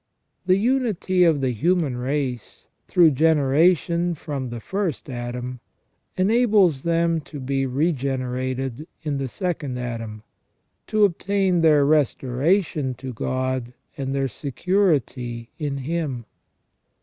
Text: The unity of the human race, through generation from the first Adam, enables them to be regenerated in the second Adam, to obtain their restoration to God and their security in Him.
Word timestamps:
The 0.47 0.55
unity 0.57 1.23
of 1.23 1.41
the 1.41 1.51
human 1.51 1.95
race, 1.95 2.67
through 2.87 3.11
generation 3.11 4.15
from 4.15 4.49
the 4.49 4.59
first 4.59 5.11
Adam, 5.11 5.59
enables 6.17 6.81
them 6.81 7.19
to 7.21 7.39
be 7.39 7.67
regenerated 7.67 8.87
in 9.03 9.19
the 9.19 9.27
second 9.27 9.77
Adam, 9.77 10.23
to 10.87 11.05
obtain 11.05 11.61
their 11.61 11.85
restoration 11.85 12.95
to 12.95 13.13
God 13.13 13.73
and 13.95 14.15
their 14.15 14.27
security 14.27 15.51
in 15.59 15.77
Him. 15.77 16.25